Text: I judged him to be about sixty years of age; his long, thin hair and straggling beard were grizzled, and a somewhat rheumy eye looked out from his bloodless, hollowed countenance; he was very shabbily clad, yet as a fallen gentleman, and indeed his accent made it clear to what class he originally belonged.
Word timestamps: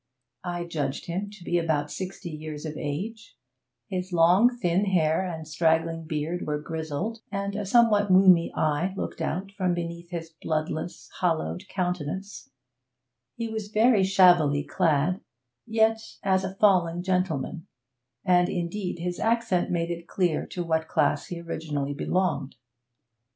I 0.43 0.63
judged 0.63 1.05
him 1.05 1.29
to 1.29 1.43
be 1.43 1.59
about 1.59 1.91
sixty 1.91 2.31
years 2.31 2.65
of 2.65 2.75
age; 2.75 3.37
his 3.87 4.11
long, 4.11 4.49
thin 4.57 4.85
hair 4.85 5.23
and 5.23 5.47
straggling 5.47 6.05
beard 6.05 6.47
were 6.47 6.57
grizzled, 6.59 7.19
and 7.31 7.55
a 7.55 7.67
somewhat 7.67 8.09
rheumy 8.11 8.49
eye 8.55 8.95
looked 8.97 9.21
out 9.21 9.51
from 9.51 9.75
his 9.75 10.31
bloodless, 10.41 11.07
hollowed 11.19 11.65
countenance; 11.69 12.49
he 13.35 13.47
was 13.47 13.67
very 13.67 14.03
shabbily 14.03 14.63
clad, 14.63 15.21
yet 15.67 16.01
as 16.23 16.43
a 16.43 16.55
fallen 16.55 17.03
gentleman, 17.03 17.67
and 18.25 18.49
indeed 18.49 18.97
his 18.97 19.19
accent 19.19 19.69
made 19.69 19.91
it 19.91 20.07
clear 20.07 20.47
to 20.47 20.63
what 20.63 20.87
class 20.87 21.27
he 21.27 21.39
originally 21.39 21.93
belonged. 21.93 22.55